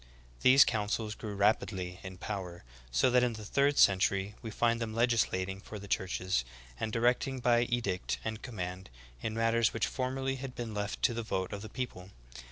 These 0.41 0.65
councils 0.65 1.13
grew 1.13 1.35
rapidly 1.35 1.99
in 2.01 2.17
power, 2.17 2.63
so 2.89 3.11
that 3.11 3.21
in 3.21 3.33
the 3.33 3.45
third 3.45 3.77
century 3.77 4.33
we 4.41 4.49
find 4.49 4.81
them 4.81 4.95
legislating 4.95 5.61
for 5.61 5.77
the 5.77 5.87
churches, 5.87 6.43
and 6.79 6.91
directing 6.91 7.39
by 7.39 7.65
edict 7.65 8.17
and 8.25 8.41
command, 8.41 8.89
in 9.21 9.35
matters___which 9.35 9.85
formerly 9.85 10.37
had 10.37 10.55
been 10.55 10.73
left 10.73 11.03
to 11.03 11.13
the 11.13 11.21
vote 11.21 11.53
of 11.53 11.61
the 11.61 11.69
people. 11.69 12.09